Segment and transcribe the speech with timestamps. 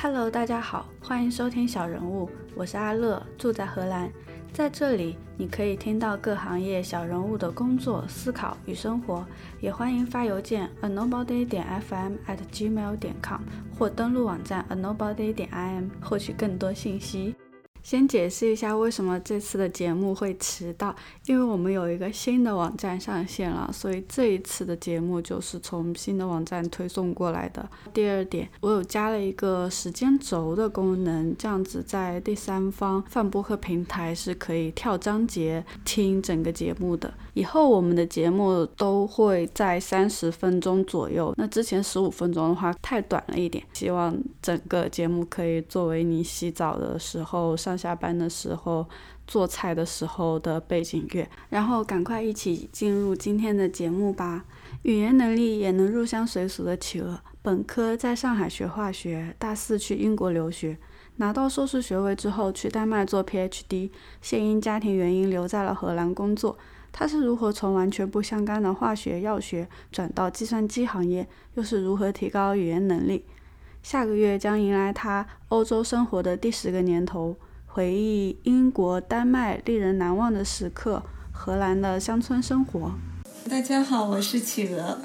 [0.00, 4.08] Hello，大家好，欢迎收听小人物，我是阿乐，住在荷兰。
[4.52, 9.26] 在这里，你可以听到各行业小人物的工作、思考与生活。
[9.60, 13.40] 也欢迎发邮件 a nobody 点 fm at gmail 点 com
[13.76, 17.34] 或登录网站 a nobody 点 im 获取更多信息。
[17.82, 20.94] 先解释一下为什么这次的节目会迟到，
[21.26, 27.68] 因为我们有一个新的网站上线了，所以这一次的节目就是从新的网站推送过来的。
[27.92, 37.12] 第二点，我有加了一个时间轴的功能，这样子在第三方泛播客平台是可以跳章节听整个节目的。
[37.38, 47.78] 以后我们的节目都会在三十分钟左右，那之前十五分钟的话太短了一点，希望整个节目可以作为你洗澡的时候上。
[47.78, 48.84] 下班的时候、
[49.24, 54.44] 做菜的时候的背景乐，然后赶快一起进入今天的节目吧。
[54.82, 60.76] 语言能力也能入乡随俗的企鹅，本科在上海学化学，大四去英国留学，
[61.18, 66.58] 拿到硕士学位之后去丹麦做 PhD，现因家庭原因留在了荷兰工作。
[66.92, 73.24] 他是如何从完全不相干的化学药学转到计算机行业，又是如何提高语言能力？
[73.82, 77.36] 下个月将迎来他欧洲生活的第十个年头。
[77.66, 82.92] 回忆英国、丹麦令人难忘的时刻，荷兰的乡村生活。
[83.48, 84.98] 大家好，我是企鹅。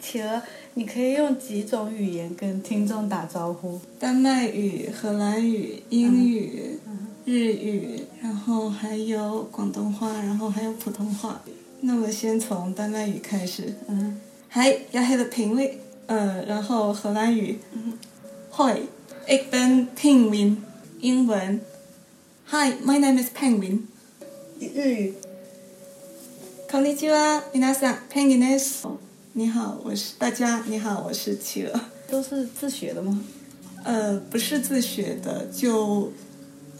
[0.00, 0.40] 企鹅，
[0.74, 3.80] 你可以用几种语言跟听众打招呼？
[3.98, 6.78] 丹麦语、荷兰语、英语、
[7.27, 11.41] 日语，然后还有广东话，然后还有普通话。
[11.81, 13.73] 那么先从丹麦语开始。
[13.87, 14.19] 嗯。
[14.51, 15.77] Hi, jag heter Penguin。
[16.07, 17.59] 嗯，然后荷兰语。
[17.73, 17.97] 嗯。
[18.51, 18.81] Hi,
[19.27, 20.57] ik ben Penguin。
[20.99, 21.61] 英文。
[22.47, 23.81] Hi, my name is Penguin。
[24.59, 25.13] 日语。
[26.71, 28.87] こんにちは、皆さん、Penguin です。
[29.33, 30.63] 你好，我是大家。
[30.67, 31.79] 你好，我是企鹅。
[32.07, 33.21] 都是自学的吗？
[33.83, 36.11] 呃，不是自学的，就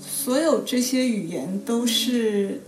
[0.00, 2.60] 所有这些语言都是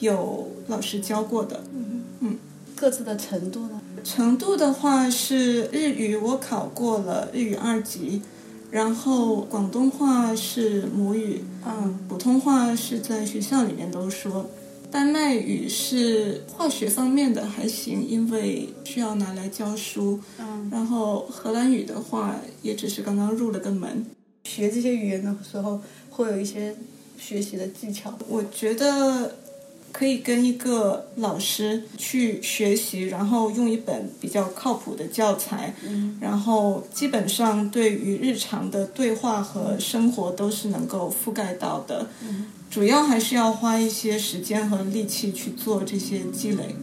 [0.00, 1.62] 有老师教过的。
[1.74, 2.38] 嗯嗯。
[2.74, 3.80] 各自的程度呢？
[4.04, 8.22] 程度的话是日语，我考过了日语二级。
[8.70, 14.50] 然后广东话是母语，嗯，普通话是在学校里面都说，
[14.90, 24.04] 丹麦语是化学方面的还行，因为需要拿来教书，嗯，然后荷兰语的话也只是刚刚入了个门。
[24.44, 25.80] 学这些语言的时候
[26.16, 26.74] 会有一些
[27.18, 29.34] 学习的技巧，我觉得。
[29.92, 35.74] 可以跟一个老师去学习，然后用一本比较靠谱的教材，
[36.20, 42.06] 然后基本上对于日常的对话和生活都是能够覆盖到的。
[42.68, 46.76] 主要还是要花一些时间和力气去做这些积累。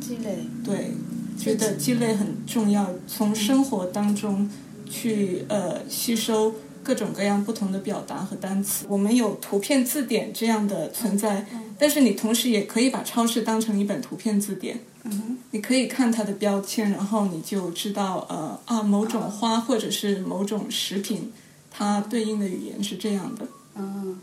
[0.00, 0.38] 积累。
[0.64, 0.90] 对，
[1.38, 4.50] 觉得积累很重要，从生活当中
[4.90, 6.52] 去呃吸收。
[6.86, 11.44] 各种各样不同的表达和单词，我们有图片字典这样的存在，
[11.76, 14.78] 但是你同时也可以把超市当成一本图片字典。
[15.02, 21.32] 嗯你可以看它的标签，然后你就知道，呃啊，某种花或者是某种食品，
[21.70, 23.46] 它对应的语言是这样的。
[23.74, 24.20] 嗯，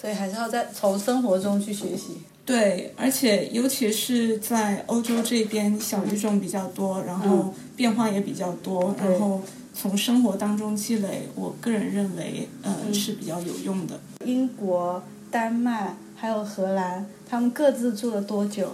[0.00, 2.18] 所以还是要在从生活中去学习。
[2.46, 9.42] 对，而且尤其是在欧洲这边，小语种比较多，然后变化也比较多，然后。
[9.80, 14.00] 从生活当中积累，我个人认为，呃，是比较有用的。
[14.24, 15.00] 英国、
[15.30, 18.72] 丹麦还有荷兰，他们各自住了多久？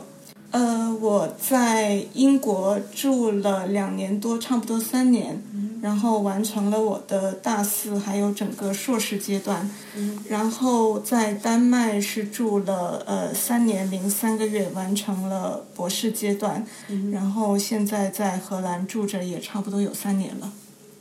[0.50, 5.42] 呃，我在英国住了两年多，差不多三年，
[5.82, 9.68] 然后完成了我的大四，还有整个硕士阶段。
[10.30, 16.64] 然后在丹麦是住了呃三年零三个月，完成了博士阶段。
[17.12, 20.50] 然后现在在荷兰住着也差不多有三年了。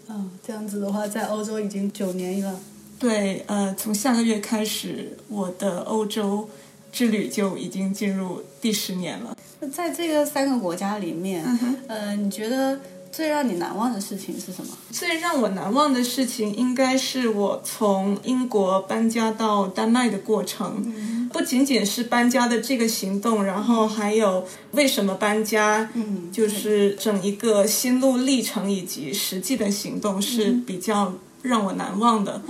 [0.09, 2.59] 嗯，这样子的话，在欧洲已经九年了。
[3.00, 6.50] 对，呃，从下个月开始，我的欧洲
[6.91, 9.38] 之旅就已经进入第十年了。
[9.72, 11.46] 在这个三个国家里面，
[11.88, 12.80] 呃，你觉得？
[13.13, 14.75] 最让你难忘的事情是什么？
[14.90, 32.41] 最让我难忘的事情应该是我从英国搬家到丹麦的过程，不仅仅是搬家的这个行动，然后还有为什么搬家，嗯，就是整一个心路历程以及实际的行动是比较让我难忘的。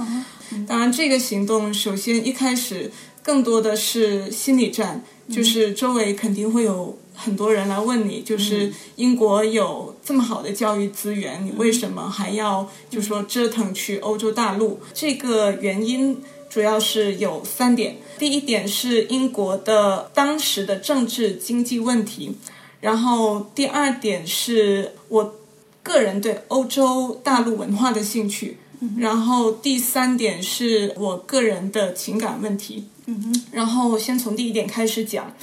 [0.65, 2.89] 当然，这个行动首先一开始
[3.21, 6.97] 更多的是心理战，就是周围肯定会有。
[7.15, 14.79] 很多人来问你，就是英国有这么好的教育资源，你为什么还要就说折腾去欧洲大陆？
[14.93, 17.97] 这个原因主要是有三点。
[18.17, 22.35] 第一点是英国的当时的政治经济问题，
[22.81, 25.35] 然后第二点是我
[25.81, 28.57] 个人对欧洲大陆文化的兴趣，
[28.97, 32.85] 然后第三点是我个人的情感问题。
[33.05, 35.33] 嗯哼，然后先从第一点开始讲。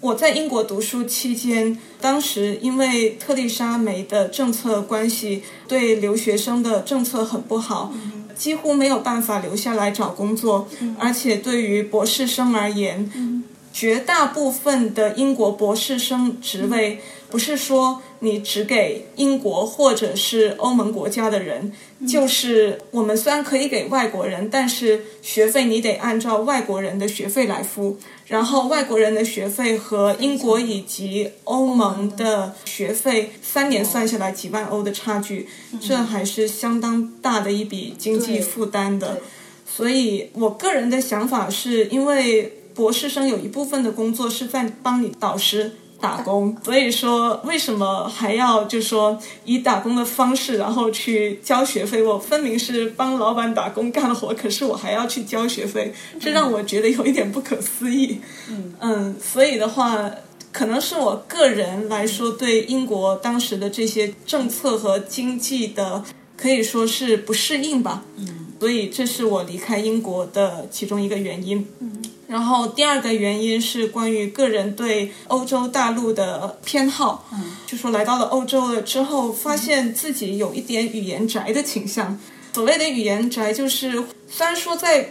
[0.00, 7.92] 我在英国读书期间，当时因为特丽莎梅的政策关系，对留学生的政策很不好，
[8.34, 10.66] 几乎没有办法留下来找工作。
[10.98, 13.44] 而且对于博士生而言，
[13.74, 16.98] 绝大部分的英国博士生职位
[17.28, 21.70] 不是说你只给英国或者是欧盟国家的人，
[22.08, 27.98] 就是我们虽然可以给外国人，但是学费你得按照外国人的学费来付。
[28.30, 35.48] 然后外国人的学费和英国以及欧盟的学费三年算下来几万欧的差距，
[35.80, 39.20] 这还是相当大的一笔经济负担的。
[39.66, 45.72] 所以我个人的想法是，因为博士生有一部分的工作是在帮你导师。
[46.00, 52.02] 打工，所以说为什么还要就说以打工的方式，然后去交学费？
[52.02, 58.20] 我分明是帮老板打工干活，可是我还要去交学费，这让我觉得有一点不可思议。
[58.48, 60.10] 嗯嗯，所以的话，
[60.50, 66.02] 可能是我个人来说对英国当时的这些政策和经济的
[66.36, 68.02] 可以说是不适应吧。
[68.16, 71.66] 嗯，所以这是我离开英国的其中一个原因。
[71.80, 71.90] 嗯。
[72.28, 77.28] 然后第二个原因是关于个人对欧洲大陆的偏好，
[77.66, 82.16] 就说来到了欧洲了之后，发现自己有一点语言宅的倾向。
[82.52, 83.92] 所谓的语言宅，就是
[84.28, 85.08] 虽然说在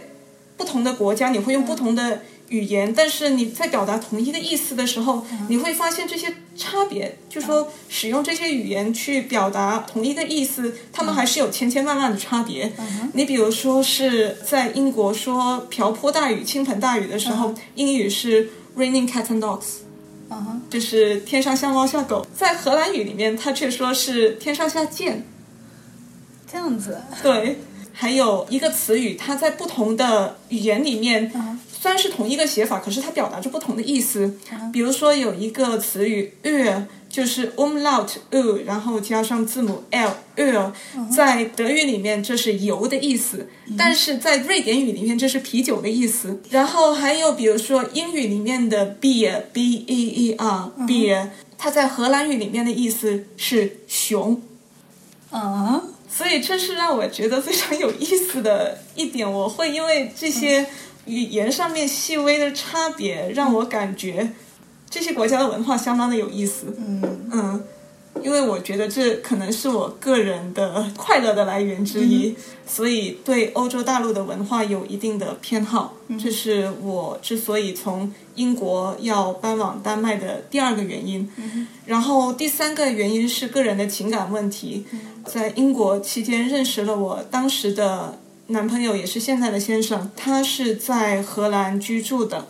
[0.56, 2.22] 不同的国家你会用不同的。
[2.50, 7.16] 语言，但是你在表达同一个意思的时候，你会发现这些差别。
[7.28, 12.72] 就说使用这些语言去表达同一个意思，他们还是有千千万万的差别。
[13.14, 19.82] 你比如说是在英国说瓢泼大雨、倾盆大雨的时候，英语是 raining cats and dogs，
[20.68, 22.26] 就是天上下猫下狗。
[22.36, 25.24] 在荷兰语里面，它却说是天上下剑。
[26.50, 27.00] 这样子。
[27.22, 27.60] 对，
[27.92, 31.32] 还有一个词语，它在不同的语言里面。
[31.80, 34.36] 虽然是同一个写法，可是它表达着不同的意思。
[34.70, 40.72] 比如说有一个词语 “ur”，就是 umlaut u，然后加上字母 l，ur，
[41.10, 43.48] 在德语里面这是油的意思，
[43.78, 46.42] 但是在瑞典语里面这是啤酒的意思。
[46.50, 54.42] 然后还有比如说英语里面的 beer，b e e r，beer，它在荷兰语里面的意思是熊。
[55.30, 59.32] 啊，所以这是让我觉得非常有意思的一点。
[59.32, 60.66] 我会因为这些。
[61.10, 64.30] 语言上面细微的差别，让我感觉
[64.88, 66.74] 这些国家的文化相当的有意思。
[66.78, 67.02] 嗯
[67.32, 67.64] 嗯，
[68.22, 75.94] 因为我觉得这可能是我个人的快乐的来源之一，所以对欧洲大陆的文化有一定的偏好。
[76.22, 81.28] 这是我之所以从英国要搬往丹麦的第二个原因。
[81.86, 84.86] 然后第三个原因是个人的情感问题，
[85.24, 88.18] 在英国期间认识了我当时的。
[88.50, 92.48] 男朋友也是现在的先生，他是在荷兰居住的。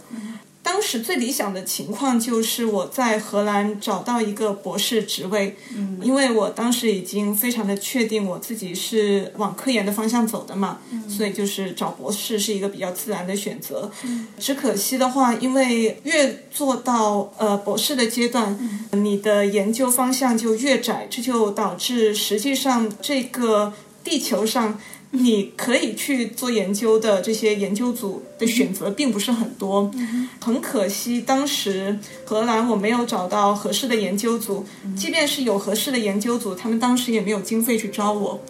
[0.62, 5.56] 当时最理想的情况就是我在荷兰找到一个博士职位，
[6.00, 13.90] 因为我当时已经非常的确定我自己是往科研的方向走的嘛，所以就是找博士是一个比较自然的选择。
[14.38, 18.56] 只可惜的话，因为越做到呃博士的阶段，
[18.92, 23.72] 你的研究方向就越窄，这就导致实际上这个
[24.04, 24.78] 地球上。
[25.12, 29.90] 你可以去做研究的这些研究组的选择并不是很多，
[30.40, 34.64] 很可惜，当时荷兰我没有找到合适的研究组，
[34.96, 38.40] 即便是有合适的研究组，他们当时也没有经费去招我，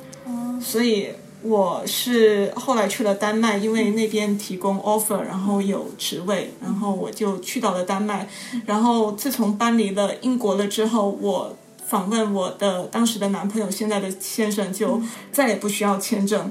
[0.61, 1.09] 所以
[1.43, 8.29] 我是后来去了丹麦，因为那边提供 offer，然后有职位，然后我就去到了丹麦，
[8.67, 11.57] 然后自从搬离了英国了之后，我。
[11.90, 16.49] 访问我的当时的男朋友，现在的先生就再也不需要签证，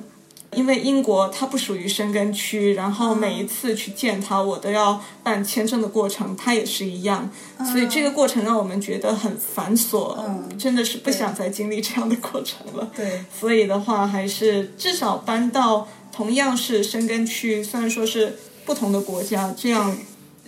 [0.51, 7.29] 因为英国它不属于申根区，然后每一次去见他，我都要办签证的过程，他也是一样，
[7.71, 10.13] 所以这个过程让我们觉得很繁琐，
[10.57, 12.91] 真的是不想再经历这样的过程了。
[12.93, 19.97] 对，所以的话，还是至少搬到同样是申根区，虽然说是不同的国家，这样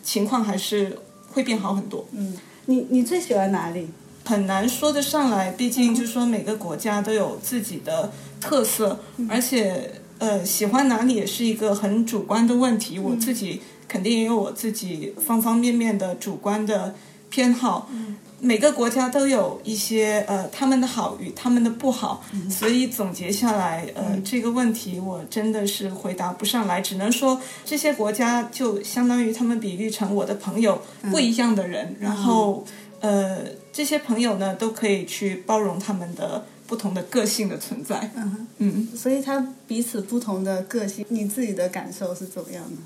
[0.04, 1.00] 情况还是
[1.32, 2.06] 会变好很多。
[2.12, 3.88] 嗯，你你最喜欢哪里？
[4.24, 13.00] 很难说得上来，毕竟就是说每个国家都有自己的特色，而且呃，喜欢哪里也是一个很主观的问题。
[13.00, 16.94] 我自己肯定也有我自己方方面面的主观的
[17.30, 17.90] 偏好。
[18.40, 32.66] 每个国家都有一些呃他们的好与他们的不好，所以总结下来，呃，这个问题我真的是回答不上来，只能说这些国家就相当于他们比喻成我的朋友，不一样的人，然后
[33.00, 33.40] 呃。
[33.74, 38.12] 这些朋友呢，都可以去包容他们的不同的个性的存在。
[38.16, 42.78] 嗯嗯，所以他彼此不同的个性，你自己的感受是怎么样的？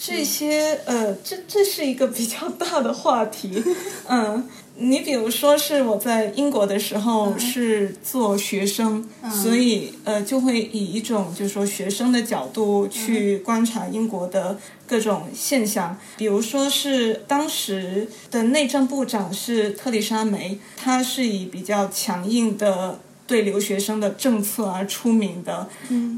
[0.00, 3.62] 这些呃，这这是一个比较大的话题。
[4.06, 4.48] 嗯，
[4.80, 9.04] 你比如说是我在英国的时候是做学生，
[9.42, 14.56] 所以呃就会以一种就是说学生的角度去观察英国的
[14.86, 15.98] 各种现象。
[16.16, 23.00] 比如说是当时的内政部长是特丽莎梅，她是以比较强硬的。
[23.28, 25.68] 对留学生的政策而出名的，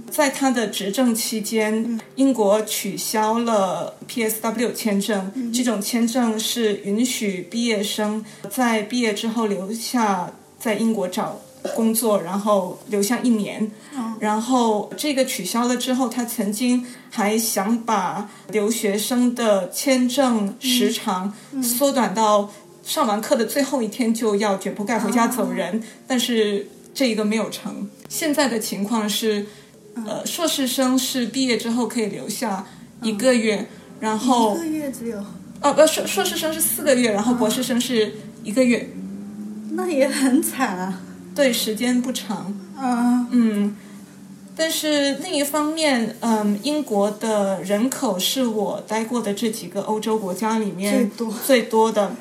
[0.09, 5.53] 在他的执政期间，英国取消了 PSW 签证。
[5.53, 11.41] 这种签证是允许毕业生在毕业之后留下在英国找
[11.75, 13.69] 工作，然后留下一年。
[14.21, 22.49] 然后这个取消了之后，他曾经还想把留学生的签证时长缩短到
[22.85, 26.69] 上完课的最后一天就要卷铺盖回家走人，但是。
[26.93, 27.89] 这一个没有成。
[28.09, 29.47] 现在的情况是，
[30.07, 32.67] 呃，硕士生是毕业之后可以留下
[33.03, 33.67] 一个月，
[34.01, 35.19] 然后一个月只有
[35.63, 38.89] 哦，不，硕硕士生是四个月，然后博士生是一个月，
[39.73, 41.01] 那也很惨啊。
[41.35, 42.53] 对，时间不长。
[42.77, 43.77] 啊，嗯，
[44.57, 52.15] 但是另一方面，嗯，英国的人口是我待过的这几个欧洲国家里面最多最多的。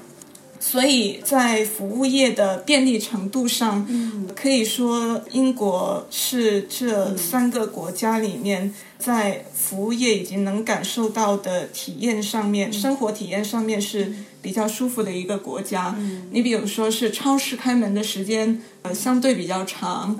[0.59, 3.87] 所以在服务业的便利程度上，
[4.35, 14.13] 可以说英国是这三个国家里面在服务业已经能感受到的体验上面，生活体验上面是。
[14.41, 15.93] 比较舒服的一个国家，
[16.31, 20.17] 你比如说是超市开门的时间呃相对比较长，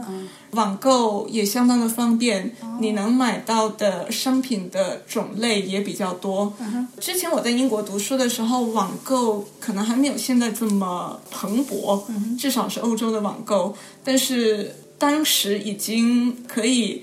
[0.52, 6.54] 网购也相当的方便，你能买到的商品的种类也比较多。
[7.00, 12.04] 之前我在英国读书的时候，网购可能还没有现在这么蓬勃，
[12.38, 17.02] 至少是欧洲的网购，但是当时已经可以。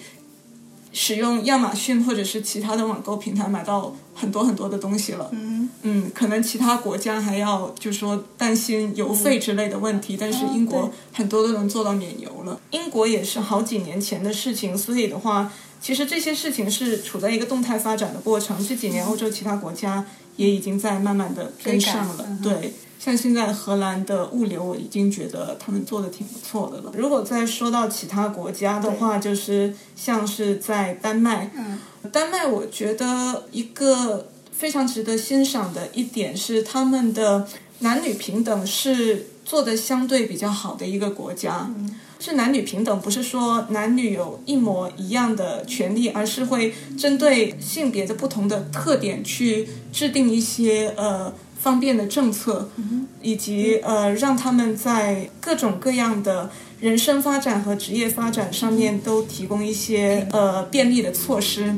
[0.98, 5.28] 使用亚马逊或者是其他的网购平台买到很多很多的东西了。
[5.30, 12.58] 嗯嗯，可能其他国家还要就说担心邮费之类的问题，但是英国很多都能做到免邮了。
[12.70, 18.56] 英国也是好几年前的事情，所以的话，其实这些事情是处在一个动态发展的过程。
[18.66, 20.02] 这几年欧洲其他国家
[20.36, 22.26] 也已经在慢慢的跟上了。
[22.42, 22.72] 对。
[22.98, 26.92] 像现在荷兰的物流，我已经觉得他们做的挺不错的了。
[26.96, 31.50] 如果再说到其他国家的话，就是像是在丹麦，
[32.10, 37.46] 丹麦我觉得一个非常值得欣赏的一点是他们的
[37.80, 41.70] 男女平等是做的相对比较好的一个国家。
[42.18, 51.32] 是男女平等，不是说男女有一模一样的权利，而是会针对性别的不同的特点去制定一些呃。
[51.66, 52.70] 方便的政策，
[53.20, 61.74] 以及呃，让他们在各种各样的人生发展和职业发展上面都提供一些呃便利的措施。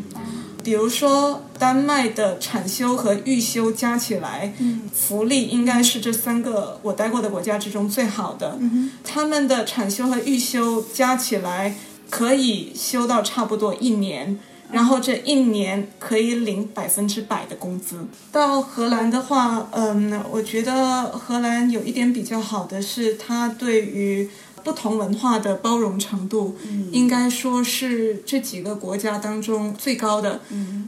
[0.62, 4.52] 比如说，丹麦的产休和育休加起来，
[4.92, 8.58] 福利应该是这三个我待过的国家之中最好的。
[9.02, 11.74] 他们的产休和育休加起来
[12.10, 14.38] 可以休到差不多一年。
[14.70, 18.06] 然后这一年可以领百分之百的工资。
[18.30, 24.28] 到荷兰的话，嗯，我觉得荷兰有一点比较好的是，它对于
[24.62, 26.56] 不同文化的包容程度，
[26.92, 30.40] 应该说是这几个国家当中最高的。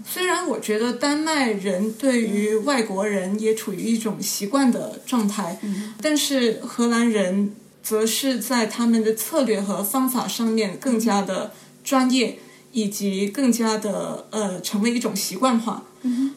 [0.06, 5.58] 虽然我觉得丹麦人对于外国人也处于一种习惯的状态，
[6.02, 12.38] 但是荷兰人则是在他们的策略和方法上面更加的专业。
[12.72, 15.82] 以及更加的呃，成为一种习惯化。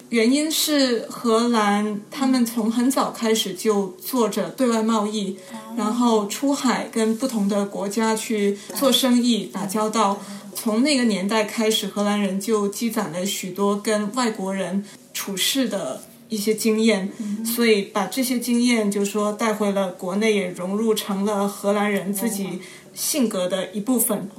[0.10, 5.38] 原因是荷兰他们从很早开始就做着对外贸易，
[5.78, 10.20] 然后出海跟不同的国家去做生意打交道。
[10.54, 17.10] 从那个年代开始，荷兰人就积攒了许多跟外国人处事的一些经验，
[17.44, 22.60] 所以把这些经验就说带回了国内，也融入成了荷兰人自己
[22.94, 24.30] 性格的一部分。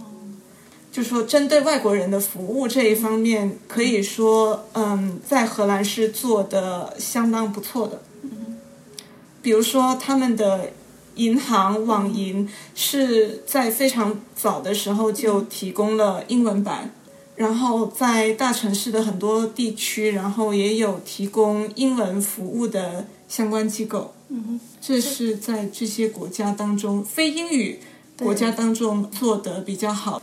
[0.94, 8.00] 就说针对外国人的服务这一方面，可以说，嗯，在荷兰是做的相当不错的。
[9.42, 10.70] 比如说，他们的
[11.16, 16.92] 银行网银是在非常早的时候就提供了英文版，
[17.34, 24.14] 然后在大城市的很多地区，然后也有提供英文服务的相关机构。
[24.28, 27.80] 嗯，这是在这些国家当中，非英语
[28.16, 30.22] 国家当中做的比较好。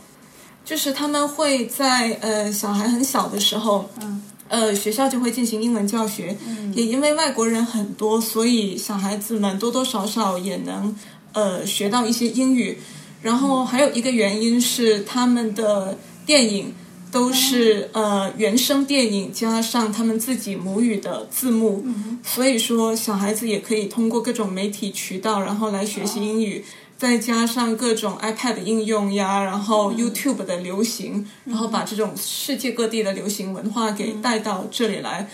[0.64, 10.94] 就是他们会在呃小孩很小的时候，嗯，呃学校就会进行英文教学，嗯，也因为外国人很多，所以小孩子们多多少少也能
[11.32, 12.78] 呃学到一些英语。
[13.22, 16.74] 然后还有一个原因是他们的电影
[17.12, 21.84] 都是呃原声电影加上他们自己母语的字幕，
[22.24, 26.64] 所以说小孩子也可以通过各种媒体渠道然后来学习英语。
[27.02, 35.28] 再加上各种 iPad 应用呀，然后 YouTube 的流行，然后把这种世界各地的流行文化给带到这里来，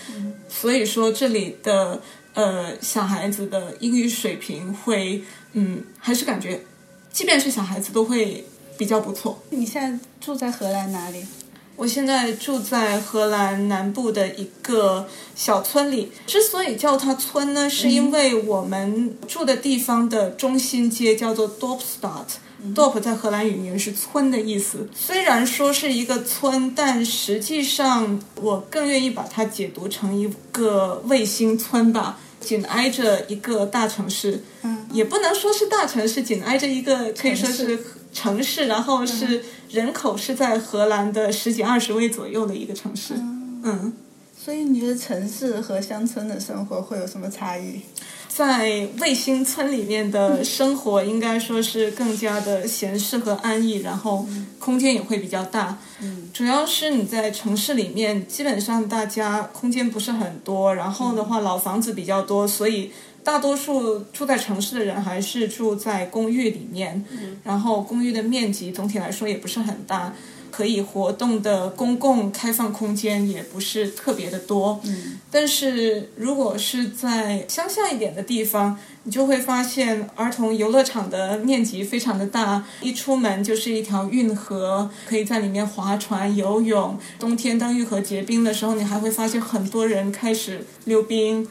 [0.48, 2.00] 所以说这里的
[2.32, 5.22] 呃小孩子的英语水平会，
[5.52, 6.58] 嗯，还是感觉，
[7.12, 8.46] 即便是小孩子都会
[8.78, 9.38] 比较不错。
[9.50, 11.22] 你现在住在荷兰哪里？
[11.78, 15.06] 我现在住在荷兰南部的一个
[15.36, 16.10] 小村里。
[16.26, 22.26] 之所以叫它村呢，是因为我们住的地方的中心街叫做 Dorpstad。
[22.74, 24.88] Dorp 在荷兰语里面是村的意思。
[24.92, 32.18] 虽然说是一个村，但实际上我更愿意把它解读成一个卫星村吧。
[32.40, 37.78] 紧挨着一个大城市，嗯，也不能说是大城市，紧挨着一个可以说是
[38.18, 43.14] 城市，然后是人口是在荷兰的十几二十位左右的一个城市，
[43.62, 43.92] 嗯。
[44.44, 47.80] 所以你觉得城市和乡村的生活会有什么差异？
[48.28, 54.24] 在卫星村里面的生活应该说是更加的闲适和安逸，然后
[54.58, 55.76] 空间也会比较大。
[56.00, 62.90] 嗯，主要是你在城市里面，基本上大家空间不是很多，然后的话老房子比较多，所以
[63.22, 67.04] 大多数住在城市的人还是住在公寓里面。
[67.10, 70.14] 嗯，然后公寓的面积总体来说也不是很大。
[70.50, 86.98] 可以活动的公共开放空间也不是特别的多，嗯，但是如果是在乡下一点的地方，你就会发现儿童游乐场的面积非常的大，一出门就是一条运河，可以在里面划船、游泳。
[87.20, 91.46] 冬天当运河结冰的时候，你还会发现很多人开始溜冰。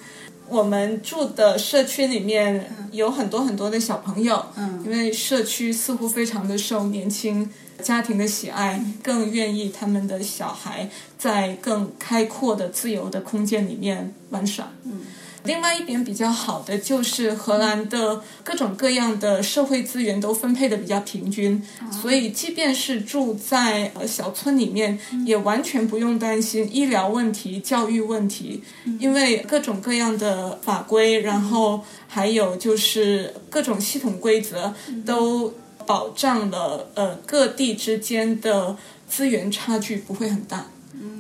[0.50, 7.50] 我们住的社区里面有很多很多的小朋友，嗯，因为社区似乎非常的受年轻。
[7.84, 14.68] 家庭的喜爱更愿意他们的小孩在更开阔的、自由的空间里面玩耍。
[14.84, 15.02] 嗯，
[15.48, 21.60] 另外一点比较好的就是荷兰的各种各样的社会资源都分配的比较平均，
[22.02, 28.62] 所以即便是住在小村里面，也完全不用担心医疗问题、教育问题，
[29.00, 34.74] 因为各种各样的法规，然后还有就是各种系统规则
[35.06, 35.54] 都。
[35.88, 38.76] 保障了呃各地之间的
[39.08, 40.66] 资源差距不会很大，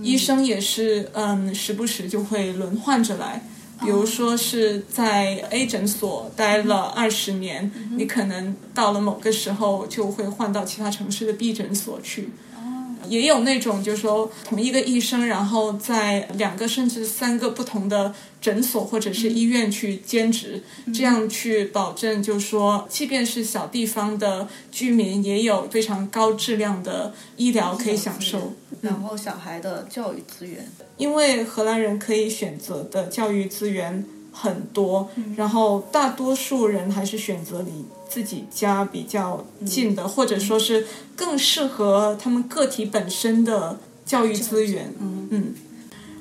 [0.03, 3.41] 医生也是嗯时不时就会轮换着来，
[3.79, 12.29] 比如说是在 A 诊所待了二十年，你可能到了某个时候就会换到其他城市的 B 诊所去。
[13.07, 28.53] 也有那种，就是说同一个医生，然后在两个甚至三个不同的诊所或者是医院去兼职，这样去保证，就是说，即便是小地方的居民，也有非常高质量的医疗可以享受。
[28.81, 37.71] 然后小孩的教育资源，因为荷兰人可以选择的教育资源很多，然后大多数人还是选择离
[38.09, 44.93] 自己家比较近的，或者说是更适合他们个体本身的教育资源。
[44.99, 45.53] 嗯嗯，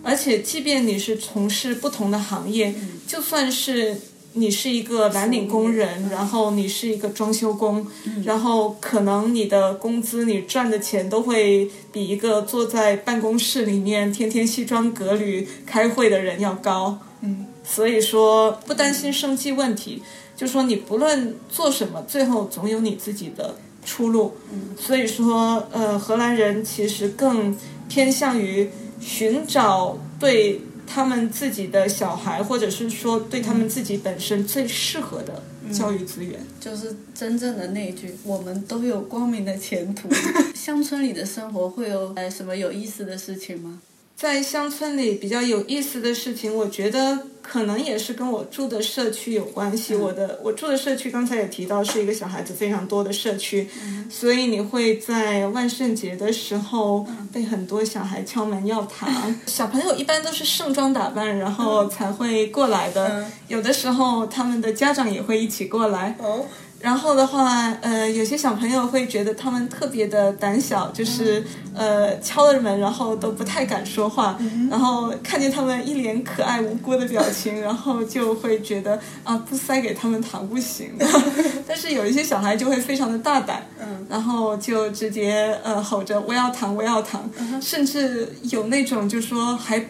[0.03, 2.75] 而且即便你是从事不同的行业，
[3.07, 3.96] 就算是
[4.33, 7.87] 你是一个蓝领工人，然后你是一个装修工，
[8.25, 16.99] 然后可能你的工资、你赚的钱都会比一个坐在办公室里面天天西装革履开会的人要高。
[17.22, 20.03] 嗯，所以说不担心生计问题。
[20.37, 24.35] 就说你不论做什么，最后总有你自己的出路。
[24.53, 27.57] 嗯，所以说，呃，荷兰人其实更
[27.88, 28.68] 偏向于
[29.01, 36.38] 寻找对他们自己的小孩，或者是说对他们自己本身最适合的教育资源。
[36.61, 40.09] 就是真正的那一句“我们都有光明的前途”。
[40.55, 43.81] 乡村里的生活会有呃什么有意思的事情吗？
[44.16, 49.95] 在乡村里比较有意思的事情，我觉得可能也是跟我住的社区有关系。
[49.95, 53.69] 我的我住的社区刚才也提到是一个小孩子非常多的社区，
[54.11, 59.09] 所以你会在万圣节的时候被很多小孩敲门要糖。
[59.47, 63.25] 小朋友一般都是盛装打扮，然后才会过来的。
[63.49, 66.17] 有的时候他们的家长也会一起过来。
[66.19, 66.45] 哦。
[66.79, 71.43] 然后的话，呃，有些小朋友会觉得他们特别的胆小，就是
[71.75, 74.39] 呃敲了门，然后都不太敢说话，
[74.71, 80.93] 然后看见他们一脸可爱无辜的表情，然后就会觉得啊，不塞给他们糖不行。
[81.67, 83.67] 但是有一些小孩就会非常的大胆，
[84.09, 87.29] 然后就直接呃吼着我要糖我要糖，
[87.61, 89.85] 甚至有那种就说还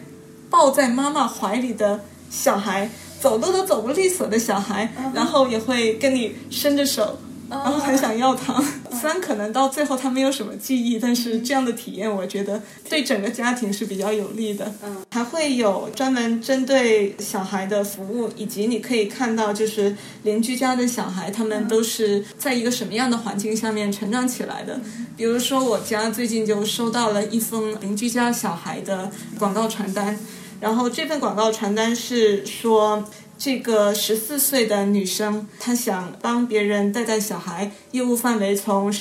[0.49, 1.99] 抱在妈妈怀里的
[2.31, 2.89] 小孩。
[3.19, 7.17] 走路都走不利索的小孩，然后也会跟你伸着手，
[7.49, 8.63] 然后很想要糖。
[8.99, 14.73] 虽然可能到最后他没有什么记忆，但是这样的体验，我觉得对整个家庭是比较有利的。
[14.83, 24.79] 嗯，还会有专门针对小孩的服务，以及你可以看到，就是邻居家的小孩，他们都是在一个什么样的环境下面成长起来的。
[25.15, 30.17] 比如说，我家最近就收到了一封邻居家小孩的广告传单，
[30.59, 33.07] 然后这份广告传单是说。
[33.39, 38.91] 这个十四岁的女生，她想帮别人带带小孩，业务范围从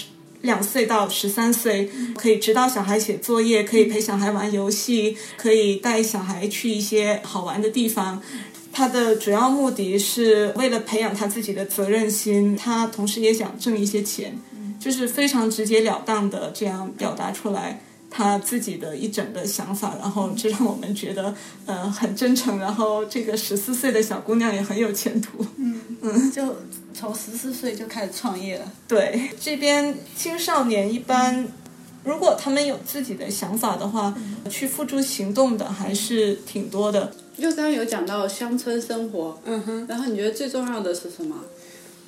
[0.43, 8.23] 两岁到十三岁，可以指导小孩写作业，可以陪小孩玩游戏，可以带小孩去一些好玩的地方。
[8.71, 14.39] 她的主要目的是为了培养他自己的责任心，她同时也想挣一些钱，
[14.79, 17.81] 就是非常直截了当的这样表达出来。
[18.17, 21.35] 他自己的一整个想法，然后这让我们觉得
[21.67, 25.45] 呃很真诚，然后这个十四岁的小姑娘也很有前途。
[25.59, 26.57] 嗯嗯，就
[26.95, 28.73] 从十四岁就开始创业了。
[28.89, 31.47] 对，这边青少年一般
[32.05, 34.17] 如果他们有自己的想法的话，
[34.49, 37.13] 去付诸行动的还是挺多的。
[37.37, 41.37] 就刚刚有讲到乡村生活，嗯哼，然后你觉得最重要的是什么？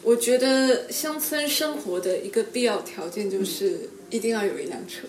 [0.02, 5.06] 我觉得乡村生活的一个必要条件就是一定要有一辆车。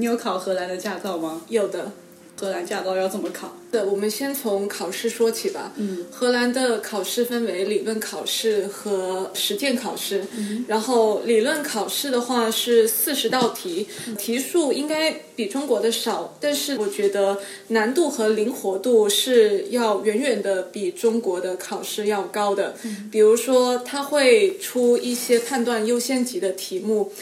[0.00, 1.42] 你有考荷兰的驾照吗？
[1.50, 1.92] 有的，
[2.34, 3.54] 荷兰驾照要怎么考？
[3.70, 5.72] 对，我们先从考试说起吧。
[5.76, 10.24] 嗯，荷兰的考试分为理论考试和实践考试。
[10.66, 13.86] 然后理论考试的话是四十道题，
[14.18, 22.74] 题数应该比中国的少，但是我觉得难度和灵活度是要远远的比中国的考试要高的。
[23.12, 27.12] 比如说，他会出一些判断优先级的题目。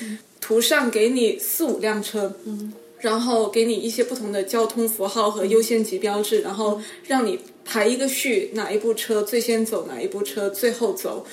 [0.41, 11.27] 图上给你四五辆车，嗯，然后给你一些不同的交通符号和优先级标志，然后让你排一个序，哪一部车最先走，哪一部车最后走，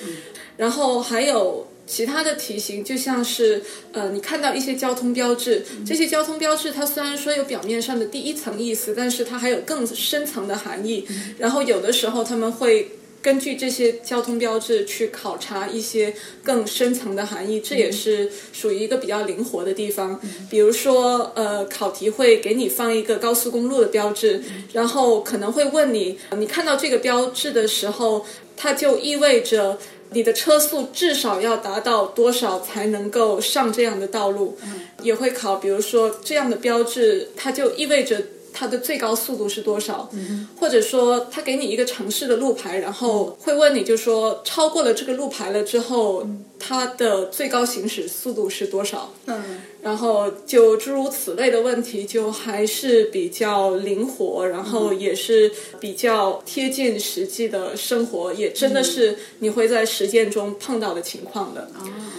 [0.56, 11.06] 然后还有其他的题型，就像是呃，你看到一些交通标志，这些交通标志它虽然说有表面上的第一层意思，但是它还有更深层的含义，
[11.38, 12.90] 然后有的时候他们会。
[13.26, 20.20] 根据这些交通标志去考察一些更深层的含义，这也是属于一个比较灵活的地方。
[20.48, 24.40] 比如说，呃，考题会给你放一个高速公路的标志，
[24.72, 28.24] 然后可能会问你，你看到这个标志的时候，
[28.56, 29.76] 它就意味着
[30.10, 34.56] 你的车速至少要达到多少才能够上这样的道路。
[35.02, 38.22] 也会考，比如说这样的标志，它就意味着。
[38.58, 40.10] 它的最高速度是多少？
[40.58, 46.26] 或者说，他给你一个城市的路牌，然后会问你，就说超过了这个路牌了之后，
[46.58, 49.12] 它的最高行驶速度是多少？
[49.26, 61.70] 嗯，然后就诸如此类的问题，就还是比较灵活，然后也是比较贴近实际的生活，也真的是你会在实践中碰到的情况的。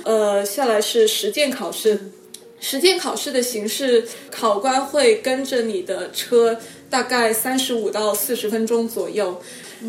[0.04, 2.12] 呃，下来是实践考试。
[2.60, 6.60] 实践考试的形式，考官会跟着你的车，
[6.90, 9.42] 大概三十五到四十分钟左右。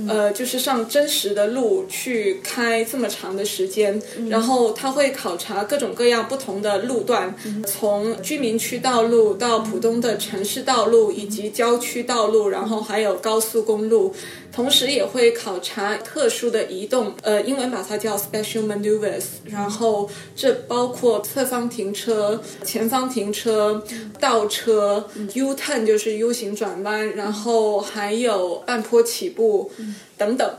[0.06, 7.34] 呃，就是上真实的路去开这么长的时间，然后他会考察各种各样不同的路段，
[7.66, 14.14] 从居民区道路到普通的城市道路以及郊区道路，然后还有高速公路，
[14.52, 20.06] 同时也会考察特殊的移动，呃，英文把它叫 special maneuvers，然后
[20.36, 23.82] 这包括侧方停车、前方停车、
[24.20, 29.70] 倒车、U turn 就是 U 型转弯，然后还有半坡起步。
[30.16, 30.54] 等等，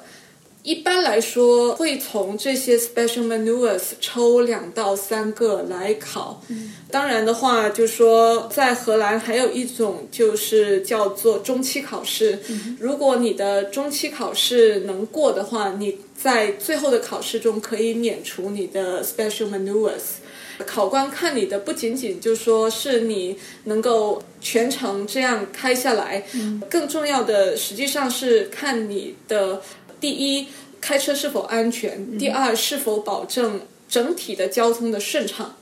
[0.70, 6.44] 一般来说会从这些 special maneuvers 抽两到三个来考。
[6.92, 12.38] 当然的话，就说在荷兰还有一种就是叫做中期考试。
[12.80, 20.20] 如果你的中期考试能过的话，你在最后的考试中可以免除你的 special maneuvers。
[20.66, 26.22] 考官看你的不仅仅就说是你能够全程这样开下来，
[26.70, 29.62] 更重要的实际上是看你的
[30.00, 30.48] 第一
[30.82, 35.56] 开车是否安全，第二是否保证整体的交通的顺畅、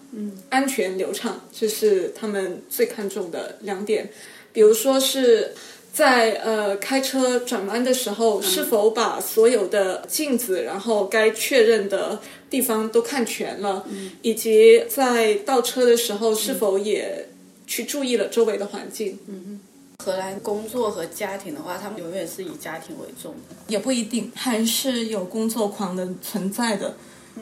[0.49, 4.09] 安全流畅，这是他们最看重的两点。
[4.53, 5.53] 比如说是。
[5.93, 12.19] 在呃开车转弯的时候，是否把所有的镜子，然后该确认的
[12.51, 13.83] 地方都看全了，
[14.21, 17.27] 以及在倒车的时候，是否也
[17.65, 19.17] 去注意了周围的环境？
[19.27, 19.59] 嗯
[20.03, 26.95] 荷兰工作和家庭的话，他们永远是以家庭为重的，也不一定，还是有工作狂的存在的。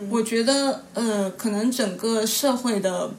[0.09, 3.11] 我觉得呃，可能整个社会的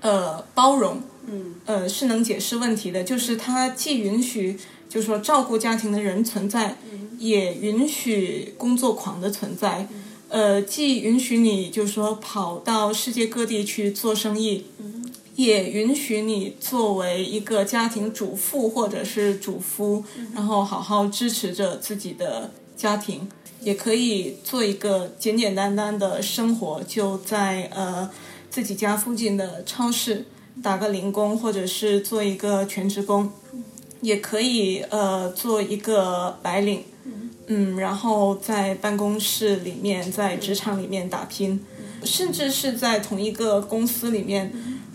[0.00, 1.00] 呃包容。
[1.26, 4.58] 嗯，呃，是能解释问题的，就是它既允许，
[4.88, 6.76] 就是说照顾家庭的人存在，
[7.18, 9.86] 也允许工作狂的存在。
[10.28, 14.66] 呃，既允许你就是说跑到世界各地去做生意，
[15.42, 23.28] 也允许你作为一个家庭主妇或者是主夫，然后好好支持着自己的家庭，
[23.60, 28.08] 也可以做一个简简单单的生活，就在呃
[28.50, 30.26] 自己家附近的超市
[30.62, 33.28] 打个零工，或者是做一个全职工，
[34.00, 36.84] 也可以呃做一个白领，
[37.48, 41.64] 嗯，然后在办公室里面，在职场里面打拼，
[42.04, 44.52] 甚至是在同一个公司里面。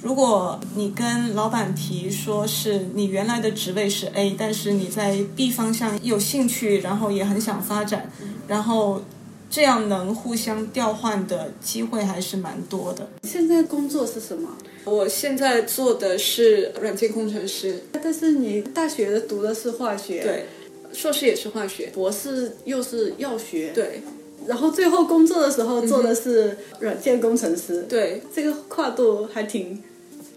[0.08, 8.10] 如果你跟老板提说是你原来的职位是 A，但是你在 B 方向有兴趣，然后也很想发展，
[8.48, 9.02] 然后
[9.50, 13.10] 这样能互相调换的机会还是蛮多的。
[13.24, 14.48] 现在工作是什么？
[14.86, 20.46] 我现在做的是软件工程师，但是你大学读的是化学，对，
[20.94, 24.02] 硕士也是化学，博士又是药学，对，
[24.48, 29.84] 然后最后工作的时候做的是软件工程师，对，这个跨度还挺。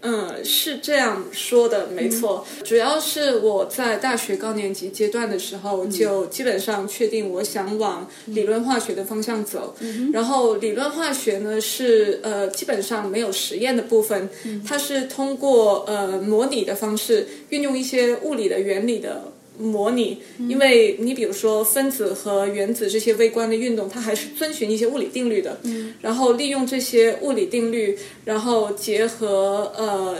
[0.01, 2.45] 嗯，是这样说的，没错。
[2.63, 9.75] 主要是我在大学高年级阶段的时候，就基本上确定我想往理论化学的方向走。
[10.11, 14.29] 然后理论化学呢，是呃基本上没有实验的部分，
[14.67, 19.31] 它是通过呃模拟的方式，运用一些物理的原理的。
[19.59, 25.59] 模拟，因为你比如说分子和原子这些微观的运动，它还是遵循一些物理定律的。
[25.63, 30.17] 嗯，然后利用这些物理定律，然后结合呃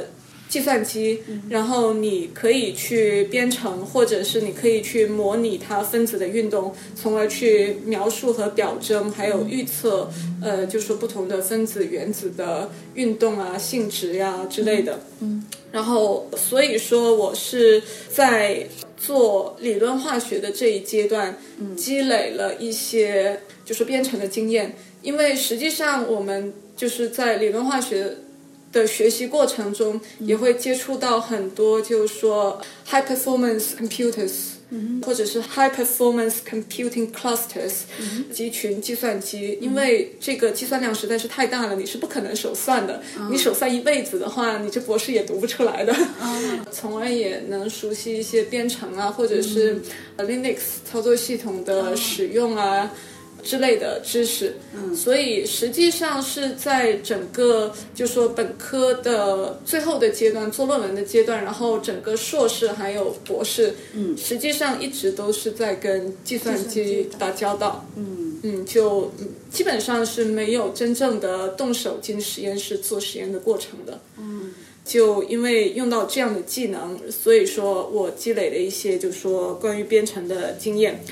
[0.52, 10.12] 计算机，然后你可以去编程，或者是你可以去模拟它分子的运动，从而去描述和表征，还有预测
[10.44, 15.00] 呃，就是说不同的分子原子的运动啊、性质呀之类的。
[15.22, 18.68] 嗯，然后所以说我是在。
[19.04, 21.36] 做理论化学的这一阶段，
[21.76, 24.76] 积累了一些就是编程的经验。
[25.02, 28.16] 因为实际上我们就是在理论化学
[28.72, 34.32] 的学习过程中，也会接触到很多，就是说 high performance computers。
[35.02, 37.74] 或者是 high performance computing clusters
[38.32, 43.04] 集群计算机，因为这个计算量实在是太大了，你是不可能手算的。
[43.30, 45.94] 你手算一辈子的话，你这博士也读不出来的。
[46.72, 49.82] 从而也能熟悉一些编程啊，或者是
[50.18, 50.56] Linux
[50.90, 52.90] 操作系统的使用啊。
[53.44, 68.30] 之类的知识，嗯，所以实际上是在整个就说本科的最后的阶段做论文的阶段，然后整个硕士还有博士，嗯，实际上一直都是在跟计算机打交道，嗯。
[68.44, 69.12] 嗯，就
[69.52, 74.52] 基本上是没有真正的动手进实验室做实验的过程的，嗯。
[74.84, 81.04] 就因为用到这样的技能，所以说我积累了一些，就是说关于编程的经验。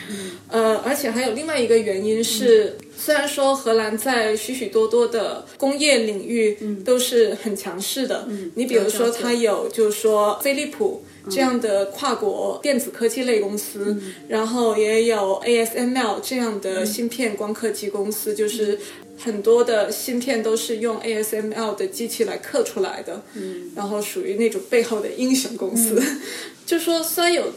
[0.47, 13.95] 呃，而且还有另外一个原因是，虽然说荷兰在许许多多的工业领域都是很强势的，你比如说它有就是说飞利浦这样的跨国电子科技类公司，
[14.27, 18.79] 然后也有 ASML 这样的芯片光刻机公司，就是。
[19.23, 26.01] 很多的芯片都是用 ASML 的机器来刻出来的，嗯，然后属于那种背后的英雄公司。
[26.65, 27.51] 就说虽然有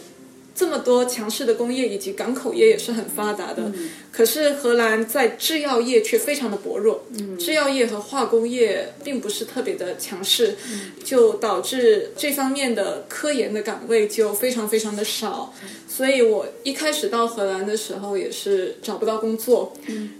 [0.54, 3.72] 这么多强势的工业以及港口业也是很发达的，
[4.10, 10.56] 可是荷兰在制药业却非常的薄弱，嗯，制药业和化工业并不是特别的强势，
[11.02, 15.54] 就导致这方面的科研的岗位就非常非常的少。
[15.94, 19.70] 所以我一开始到荷兰的时候也是找不到工作，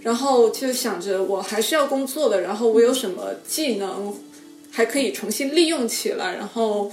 [0.01, 4.13] 然后就想着我还是要工作的，然后我有什么技能
[4.69, 6.91] 还可以重新利用起来，然后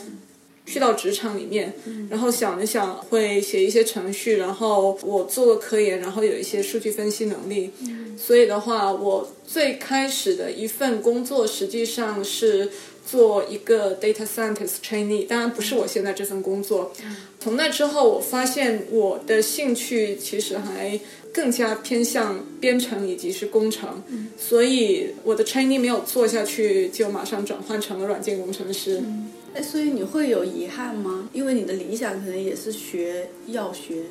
[0.66, 1.72] 去到职场里面，
[2.08, 7.70] 然后想了想会写一些程序，然后我做个科研，然后有一些数据分析能力，
[8.16, 12.70] 所以的话，我最开始的一份工作实际上是。
[13.06, 16.92] 做一个 data scientist trainee，当然不是我现在这份工作。
[17.40, 21.00] 从那之后，我发现我的兴趣其实还
[21.32, 24.00] 更加偏向编程以及是工程，
[24.38, 29.02] 所以我的 trainee 没有做下去，就马上转换成了软件工程师。
[29.54, 31.28] 哎，所以你会有遗憾吗？
[31.32, 34.04] 因为你的理想可能也是学药学、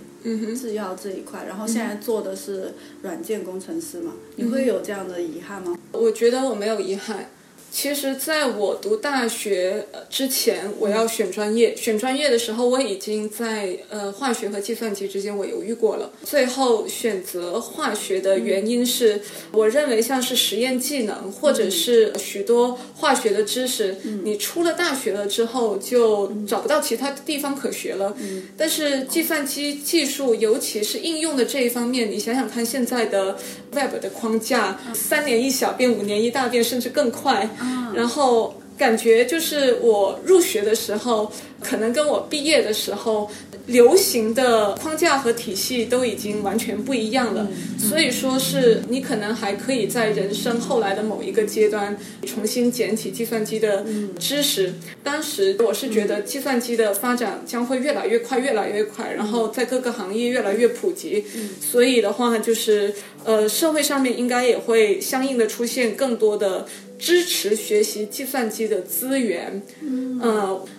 [0.55, 4.13] 制药这一块，然后现在做的是软件工程师嘛？
[4.35, 5.77] 你会有这样的遗憾吗？
[5.93, 7.29] 我觉得我没有遗憾。
[7.71, 11.75] 其实，在我读大学之前，我要选专业。
[11.75, 16.11] 选专业的时候，我已经在呃化学和计算机之间我犹豫过了。
[16.23, 28.15] 最后选择化学的原因是，我认为像是实验技能或者是许多化学的知识，你出了大学了之后就找不到其他地方可学了。
[28.57, 33.37] 但是计算机技术，尤其是应用的这一方面，你想想看，现在的
[33.71, 37.49] Web 的框架，三年一小变，五年一大变，甚至更快。
[37.93, 43.29] 然后感觉就是我入学的时候，可能跟我毕业的时候
[43.65, 47.47] 流行的框架和体系都已经完全不一样了。
[47.77, 53.85] 所以说是你可能还可以在人生后来的某一个阶段重新捡起计算机的
[54.17, 54.73] 知识。
[55.03, 61.25] 当时我是觉得计算机的发展将会越来越快，越来越快，然后在各个行业越来越普及。
[61.59, 62.93] 所以的话，就是
[63.25, 66.65] 呃，社会上面应该也会相应的出现更多的。
[66.99, 70.19] 支持学习计算机的资源，嗯，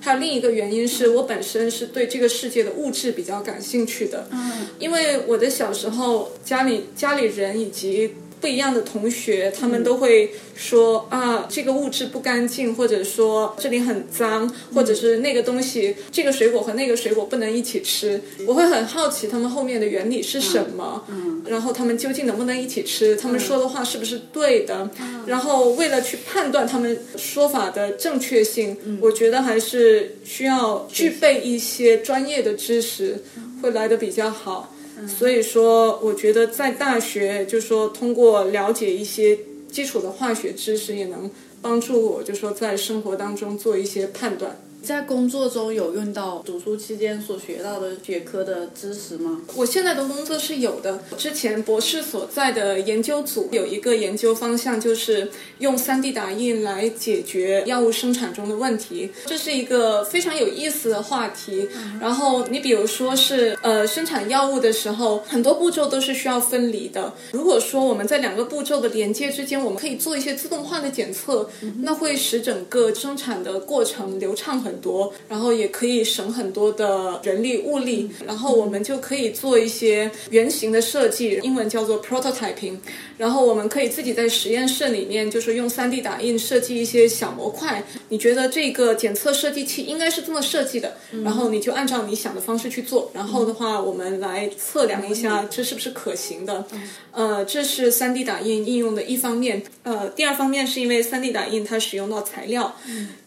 [0.00, 8.12] 还有另一个原因是我本身是对这个世界的物质比较感兴趣的，嗯，因为我的小时候家里家里人以及。
[8.40, 18.20] 不一样的同学，他们都会说啊，这个物质不干净，或者说这里很脏，或者是那个东西，这个水果和那个水果不能一起吃。
[18.46, 21.04] 我会很好奇他们后面的原理是什么，
[21.46, 23.14] 然后他们究竟能不能一起吃？
[23.16, 24.88] 他们说的话是不是对的？
[25.26, 33.22] 然后为了去判断他们说法的正确性，我觉得还是需要具备一些专业的知识，
[33.60, 34.74] 会来的比较好。
[35.06, 39.38] 所以说，我觉得在大学，就说通过了解一些
[39.70, 44.60] 基础的化学知识，也能帮助我，就说在生活当中做一些判断。
[44.82, 49.42] 在工作中有用到读书期间所学到的学科的知识吗？
[49.54, 50.98] 我现在的工作是有的。
[51.18, 59.10] 之前博士所在的研究组有一个研究方向，就是用 3D 打印来解决药物生产中的问题。
[59.26, 61.68] 这是一个非常有意思的话题。
[62.00, 67.12] 然后你比如说是呃生产药物的时候，很多步骤都是需要分离的。
[67.32, 71.48] 如果说我们在两个步骤的连接之间，我们可以做一些自动化的检测，
[71.82, 74.69] 那会使整个生产的过程流畅很。
[74.70, 82.76] 很多，然后也可以省很多的人力物力，然后我们就可以做一些原型的设计，英文叫做 prototyping。
[83.18, 87.82] 然后我们可以自己在实验室里面，就是用 3D 打印设计一些小模块。
[88.08, 93.10] 你觉得这个检测设计器应该是这么设计的，然后你就按照你想的方式去做。
[93.12, 96.64] 然后的话，我们来测量一下这是不是可行的。
[97.12, 99.62] 呃，这是 3D 打印应用的一方面。
[99.82, 102.74] 呃，第二方面是因为 3D 打印它使用到材料。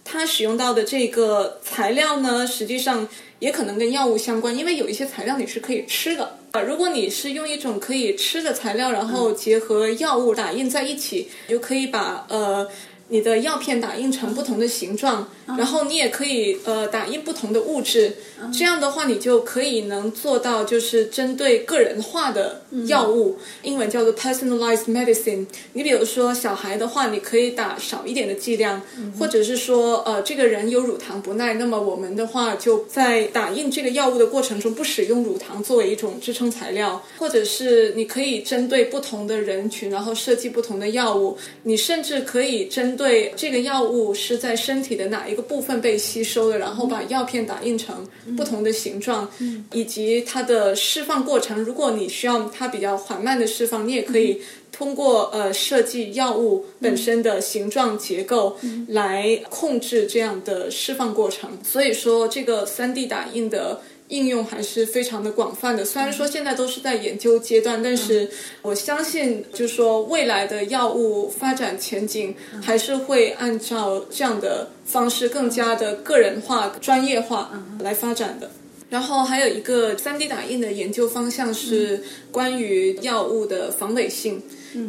[0.03, 3.07] 它使用到的这个材料呢，实际上
[3.39, 6.61] 也可能跟药物相关，因为有一些材料你是可以吃的啊。
[6.61, 12.67] 如果你是用一种可以吃的材料，然后结合药物打印在一起，就可以把呃。
[13.13, 18.11] 你的药片打印成不同的形状，然后你也可以呃打印不同的物质，
[18.51, 25.45] 这样的话你就可以能做到就是针对个人化的药物，英文叫做 personalized medicine。
[25.73, 28.81] 你比如说小孩的话，你可以打少一点的剂量，
[29.19, 43.02] 或者是说呃这个人有乳糖不耐，那么我们的话就在打印这个药物的过程中不使用乳糖作为一种支撑材料，或者是你可以针对不同的人群，然后设计不同的药物，你甚至可以针对。
[43.03, 49.29] 对这个药物是在身体的哪一个部分被吸收的，然后把药片打印成不同的形状，
[49.73, 51.61] 以及它的释放过程。
[51.61, 61.49] 如果你需要它比较缓慢的释放，你也可以通过呃设计药物本身的形状结构来控制这样的释放过程。
[61.61, 63.81] 所以说，这个三 D 打印的。
[64.13, 68.29] 应用还是非常的广泛的，虽然说现在都是在研究阶段，但是
[68.61, 78.51] 我相信，就是说未来的药物发展前景还是会按照这样的方式，更加的个人化、专业化来发展的。
[78.93, 84.39] 然后还有一个 3D 打印的研究方向是关于药物的防伪性。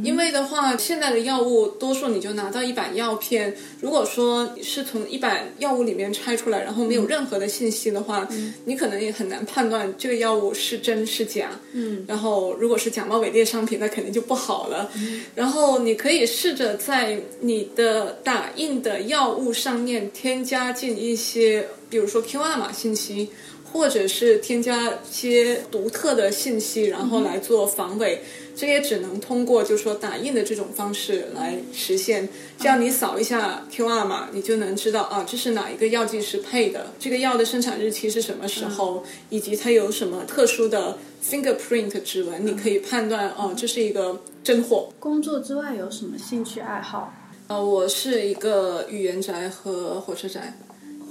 [0.02, 8.26] 因为的话，现在的药物多数你就拿到一板药片，如果说是从一板药物里面拆出来，然后没有任何的信息的话，
[8.64, 11.50] 你可能也很难判断这个药物是真是假。
[11.72, 14.90] 嗯，然后如果是假冒伪劣商品，那肯定就不好了。
[15.34, 23.30] 然后你可以试着在你的打印的药物上面添加进一些，比如说 QR 码信息。
[23.74, 28.22] 或者是添加一些独特的信息，然后来做防伪，
[28.54, 32.29] 这也只能通过就是说打印的这种方式来实现。
[32.56, 44.88] 这样你扫一下 QR 码，你就能知道啊，这是哪一个药剂师配的，这个药的生产日期是什么时候，以及它有什么特殊的 fingerprint 指纹，你可以判断哦，这是一个真货。
[45.00, 47.12] 工作之外有什么兴趣爱好？
[47.48, 50.56] 呃，我是一个语言宅和火车宅。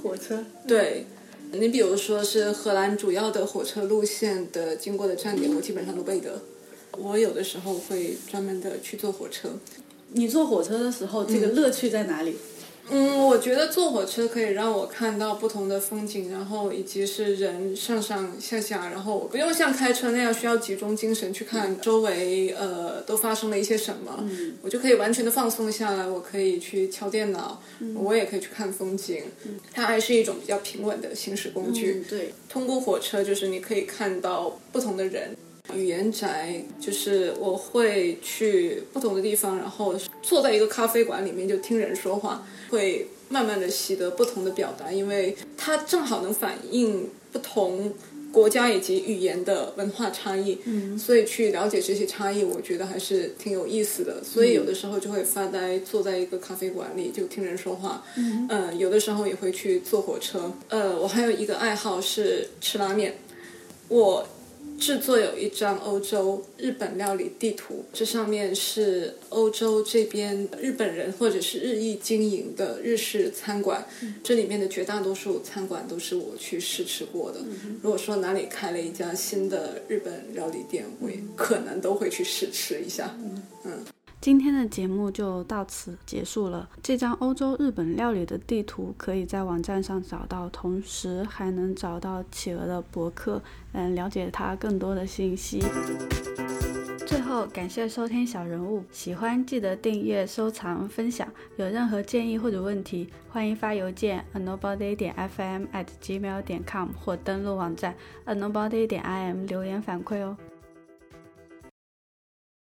[0.02, 0.44] 火车？
[0.68, 1.06] 对，
[1.54, 6.40] 你比如说是荷兰主要的火车路线的经过的站点，我基本上都背得。
[6.98, 9.50] 我有的时候会专门的去坐火车。
[10.12, 12.30] 你坐火车的时候，这个乐趣在哪里？
[12.30, 12.36] 嗯，
[12.90, 24.24] 我觉得坐火车可以让我看到不同的风景，然后以及是人上上下下，然后不用像开车那样需要集中精神去看周围呃都发生了一些什么，
[24.62, 27.60] 我就可以完全的放松下来，我可以去敲电脑，
[27.96, 29.22] 我也可以去看风景，
[29.72, 32.04] 它还是一种比较平稳的行驶工具。
[32.08, 35.34] 对，通过火车就是你可以看到不同的人。
[35.72, 47.92] 语言宅就是我会去不同的地方，然后坐在一个咖啡馆里面就听人说话，会慢慢的习得不同的表达，因为它正好能反映不同
[48.30, 50.58] 国家以及语言的文化差异。
[50.64, 54.22] 嗯，所以去了解这些差异，我觉得还是挺有意思的。
[54.22, 58.04] 所以有的时候就会发呆，坐在一个咖啡馆里就听人说话。
[58.16, 60.52] 嗯，有的时候也会去坐火车。
[60.68, 63.16] 呃，我还有一个爱好是吃拉面，
[63.88, 64.28] 我。
[64.78, 73.86] 制作有一张欧洲日本料理地图，这上面是欧洲这边日本人或者是日裔经营的日式餐馆，
[74.22, 77.40] 这里面的绝大多数餐馆都是我去试吃过的。
[77.82, 83.16] 如果说哪里开了一家新的日本料理店，我也可能都会去试吃一下。
[83.64, 83.84] 嗯。
[84.24, 86.66] 今天的节目就到此结束了。
[86.82, 95.62] 这张欧洲日本料理的地图可以在网站上找到，同时还能找到企鹅的博客，嗯，了解它更多的信息。
[97.06, 101.28] 最后，感谢收听小人物，喜欢记得订阅、收藏、分享。
[101.56, 107.94] 有任何建议或者问题，欢迎发邮件 a nobody 点 fm at gmail 点 com 或登录网站
[108.24, 110.34] a nobody 点 im 留言反馈哦。